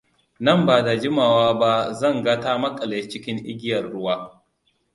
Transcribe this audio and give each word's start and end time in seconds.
Nan 0.39 0.65
ba 0.65 0.81
da 0.85 0.95
jimawa 0.97 1.59
ba 1.59 1.93
zan 1.93 2.23
ga 2.23 2.39
ta 2.41 2.57
maƙale 2.57 3.09
cikin 3.09 3.37
igiyar 3.45 3.83
ruwa. 3.91 4.43